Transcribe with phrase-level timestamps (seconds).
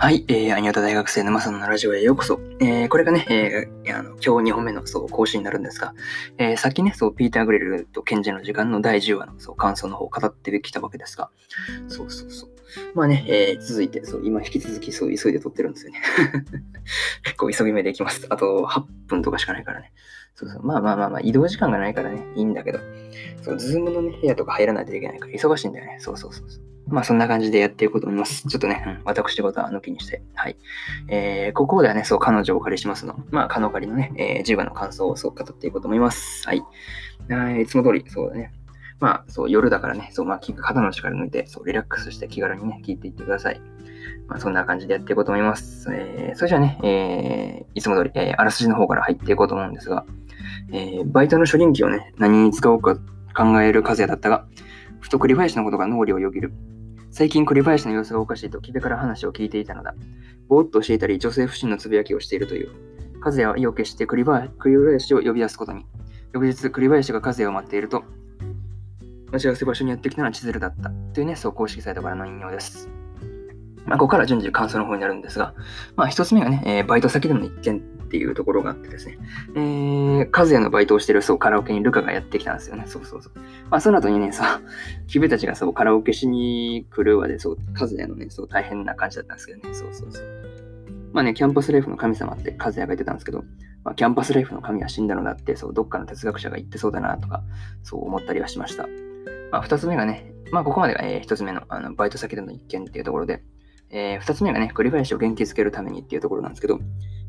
[0.00, 2.38] はい、えー、アニオタ大学生沼さんのラジオへようこそ。
[2.60, 5.92] えー、これがね、えー、あの今日2本目のそう更新になるんですが、
[6.38, 11.30] えー、さっきね、そう、ピーター・グレルとケンジの時間の第10話のそう感想の方を語ってきたわけですが、
[11.88, 12.50] そうそうそう。
[12.94, 16.00] まあね、えー、続いて、そう、今引き続きそう急いで撮ってるんですよね。
[17.24, 18.24] 結構急ぎ目でいきます。
[18.30, 19.92] あと8分とかしかないからね。
[20.38, 20.62] そうそう。
[20.62, 22.78] まあまあまあまあ、移動時間がないからね、いいんだけど、
[23.42, 25.96] そう、ズームのね、部屋とか入らないといけないから忙しいんだよね。
[25.98, 26.62] そうそうそうそう。
[26.86, 28.46] まあそんな感じでやっていこうと思います。
[28.48, 30.22] ちょっとね、うん、私事は抜きにして。
[30.34, 30.56] はい。
[31.08, 33.16] えー、ここではね、そう、彼女をお借りしますの。
[33.32, 36.46] まあ、彼女借りのね、えー、10話の感想をそう語っていこうと思います。
[36.46, 36.62] はい。
[37.60, 38.52] いつも通り、そうだね。
[39.00, 43.60] まあ、そう、夜だからね、そう、まあ、肩の力抜いて、そう、リラックスして気軽にね、聞いていってください。
[44.28, 45.88] まあ、そんな感じでやっていこうと思います。
[45.92, 50.04] えー、それじゃあね、えー、いつも通り、えー、あらすじの方から入っていこうと思うんですが、
[50.72, 52.96] えー、バイトの初任給をね、何に使おうか
[53.36, 54.46] 考える和也だったが、
[55.00, 56.52] ふと栗林のことが脳裏をよぎる。
[57.10, 59.94] 最近栗林の様子がおかしいと木部から話を聞いていたのだ。
[60.48, 62.70] ぼーっとしていたり、女性不信のつぶやきをしているという。
[63.20, 65.84] 和也は意を決して栗林を呼び出すことに。
[66.32, 68.04] 翌日、栗林が和也を待っていると、
[69.32, 70.90] 待ち合わせ場所にやってきたのは千鶴だった。
[71.12, 72.88] というね、そう公式サイトからの引用です。
[73.84, 75.54] まあ、ここから順次感想の方になるんですが、
[75.96, 79.18] まあ、一つ目がね、えー、バイト先での一件っていうところがあってですね、
[79.54, 82.84] えー、和也のバイトをしてるそうカラオケにルカがやってきたんですよね。
[82.86, 83.32] そうそうそう。
[83.70, 84.46] まあ、その後にね、そう、
[85.06, 89.74] キベたちがそうカラオケしに来るわで、そう、和也のね、そう大変な感じだったんですけどね。
[89.74, 90.24] そうそうそう。
[91.12, 93.44] まあね、キャンパスライフの神様って和也が言ってたんですけど、
[93.84, 97.42] まあ、キャンパスライフの神は死んだのだって、そう、どっかの哲学者が言ってそうだなとか、
[97.82, 98.86] そう思ったりはしました。
[99.50, 103.42] まあ、二つ目がね、まあ、ここまでが、えー、つ目のあのバイト先での一件っていうところで、
[103.90, 106.78] えー、二つ目がね、栗林を元気づけるためにっていうところなんですけど、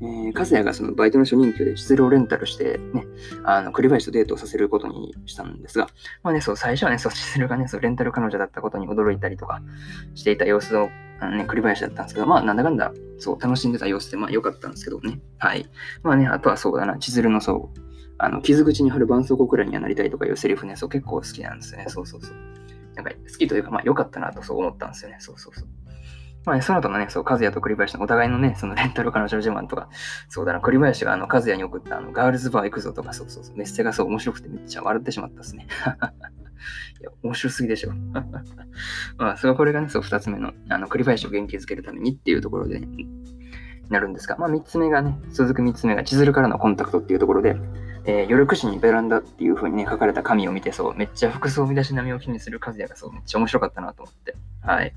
[0.00, 3.06] えー、和也がそのバイトの初任給で失労レンタルしてね、
[3.44, 5.88] あの、栗林とデートをさせることにしたんですが、
[6.22, 9.62] まあね、そう、最初はね、そう、失労がね、そう、レンタル彼女だったことに驚いたりとか
[10.14, 15.20] していた様子の、あのね、栗林だったんですけど、まあ、なんだかんだ、そう、楽しんでた様子で、まあ、良かったんですけどね。
[15.38, 15.66] はい。
[16.02, 17.80] まあね、あとはそうだな、千鶴のそう、
[18.18, 21.86] あの、傷口に貼る絆創膏くらいにはなりたいとかいうセリフね、そう、結構好きなんですよね。
[21.88, 22.36] そうそうそう。
[22.94, 25.16] なんか、好きというか、まあ、良かったなとそう思ったんですよね。
[25.20, 25.68] そうそうそう。
[26.44, 29.88] まあ、ね、その後のね、そう、和也と栗林のお互いのね、そのレンタル彼女自慢とか、
[30.28, 35.66] そうだな、栗林があの、和也に送ったあの、ガールズバー行くぞとか、そうそうそう、メッセがそう、面白くてめっちゃ笑ってしまったっすね。
[37.00, 37.92] いや、面白すぎでしょ。
[39.16, 42.88] まあ、それはこれがね、そう、二つ目の、あの、栗林を元気づけるためにっていうところで、ね、
[43.88, 47.56] なるんですが、まあ、三つ目がね、続く三つ目が千鶴からのコンタクトっていうところで、
[48.06, 54.36] えー、夜9時にベランダっていう風にね、書かれた紙を見て、そう、めっちゃ服装身だし並みを気にする和也がそう、めっちゃ面白かったなと思って。
[54.60, 54.94] はい。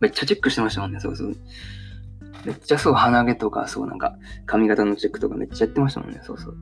[0.00, 1.36] めっちゃチェックしてましたもんね、そうそう。
[2.44, 6.56] めっちゃそう、鼻毛とか、そうなんか、髪型のチェックとかめっちゃやってましたもんね、そうそう。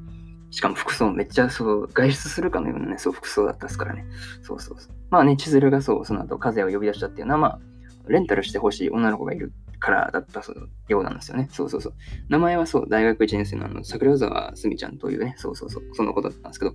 [0.50, 4.06] しかも服装めっちゃそう、外出するかのようなね、そう、服装だったですからね。
[4.42, 4.92] そうそうそう。
[5.10, 7.60] まあね、千鶴がそう、その後、風を呼び出したっていうのは、まあ、
[8.08, 10.42] レンタルしてほしい女の子がいるからだった
[10.88, 11.48] ようなんですよね。
[11.50, 11.94] そうそうそう。
[12.28, 16.74] 名前はそう、大学1年生のあの、桜沢すみちゃんというね、そうそうそう、その子だったんですけど、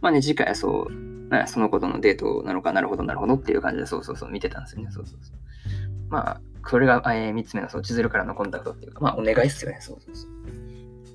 [0.00, 4.90] まあね、次回はそう、その子とのデートなのかなるほど、なるほどっていう感じで、そうそうそう、見てたんですよね。
[4.90, 5.36] そうそうそう。
[6.14, 9.78] まあ、それが、えー、3つ目の、そう、千鶴からのコンタクトっていうか、まあ、お願いっすよね。
[9.80, 10.30] そうそうそう。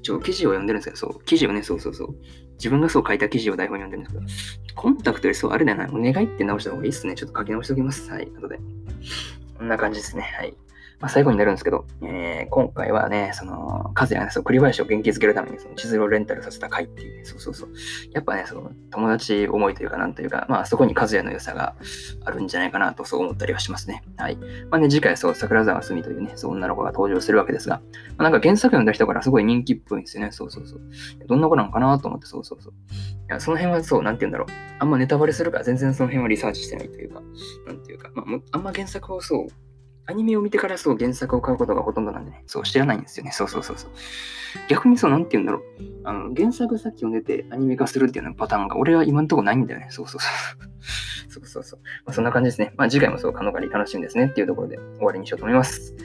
[0.01, 2.15] ちょ、記事を読んでるんですけど、そう、記事をね、そうそうそう。
[2.55, 7.15] 自分がそう書いた記事を台本に読んでるんですけど、コンタクトよりそう、あれだよな、お願いって直した方がいいっすね。
[7.15, 8.11] ちょっと書き直しておきます。
[8.11, 8.59] はい、後で。
[9.57, 10.23] こんな感じですね。
[10.37, 10.53] はい。
[10.99, 17.69] まあ、最後になるんですけど、えー、今回はね、その、和也が、そう、栗林を元気づけるために、その、地図をレンタルさせた回っていうね、そうそうそう。
[18.11, 21.75] やっぱね、その、友達思いというか、なんというか、まあ、そこに和也の良さが
[22.25, 24.03] あるんじゃないかなと、そう思ったりはしますね。
[24.17, 24.35] はい。
[24.69, 27.81] まあね、次回、そう、桜沢すみというね、そう、女の子が登場するわけですが、
[28.17, 30.33] まあ、なんか原作読んだ人からすごい人気っぽいんですよね。
[30.33, 30.81] そうそうそう。
[31.27, 32.73] どんな子なのかなと思って、そうそうそう。
[32.73, 32.75] い
[33.29, 34.47] や、その辺はそう、なんて言うんだろう。
[34.79, 37.21] あんまネタバレするから全然その辺はリサーチしてないというか、
[37.67, 39.47] なんていうか、まあ、あんま原作をそう、
[40.09, 43.31] アニメを見てからそう原作を買うことがほとんどなんでね、そう知らないんですよね。
[43.31, 43.91] そうそうそうそう。
[44.67, 45.63] 逆にそう、なんて言うんだろう。
[46.03, 49.87] あの原作さっき読んでてアニメ化するっていうようなパターンが俺は今んとこないんだよね。
[49.91, 51.31] そうそうそう。
[51.31, 51.79] そうそうそう。
[52.05, 52.73] まあ、そんな感じですね。
[52.75, 55.95] まあ次回もそう、カノカリ楽しみですねっていうところで終わりにしようと思います。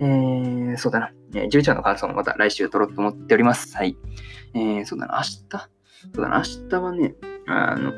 [0.00, 1.12] えー、そうだな。
[1.34, 3.74] えー11話の感想もまた来週撮ろうと思っております。
[3.76, 3.96] はい。
[4.54, 5.16] えー、そうだな。
[5.16, 5.70] 明日？
[6.14, 6.38] そうだな。
[6.38, 7.14] 明日はね、
[7.46, 7.92] あの、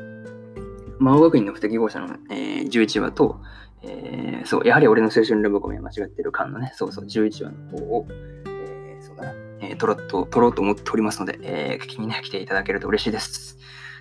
[0.99, 3.41] 魔王学院の不適合者の、えー、11話と、
[3.83, 13.57] えー、そう、やはり俺の青春ラブコメは間違ってる感のね、そうそう、11話の方を、えー、そうだな、えー、撮ろうと、撮ろうと思っておりますので、えー、聞きにね、来ていただけると嬉しいです。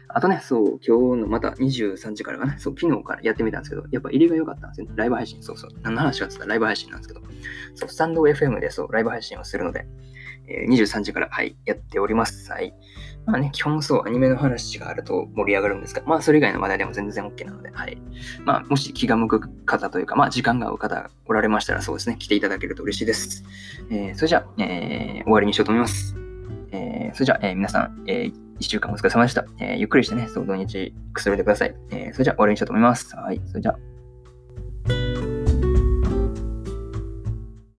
[0.09, 4.93] あとね、そう、今日のまた23時からかな、そう、昨日からやってみたんですけど、やっぱ入りが良かったんですよね。
[4.97, 5.71] ライブ配信、そうそう。
[5.83, 7.21] 何の話かって言ったらライブ配信なんですけど、
[7.75, 9.87] そう、スタンド FM でそう、ライブ配信をするので、
[10.49, 12.51] えー、23時から、はい、やっております。
[12.51, 12.75] はい。
[13.27, 17.99] まあね、基本そう、アニメの話があると盛り上がるんですが、まあそれ以外の話題でも全然 OK なので、はい。
[18.45, 23.45] まあもし気が向く方というか、まあ時間が合う方おられましたらそうですね、来ていただけると嬉しいです。
[23.91, 26.15] えー、それじゃあ、えー、終わりにしようと思います。
[26.71, 29.45] えー、それじゃあ、えー、皆さん、えー、一週間お疲れ様でした。
[29.59, 31.75] えー、ゆっくりしてね、そう土日くすれてください。
[31.91, 33.17] えー、それじゃあ終わりにしようと思います。
[33.17, 33.41] はい。
[33.47, 33.96] それじゃあ。